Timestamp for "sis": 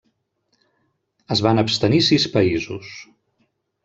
2.07-2.25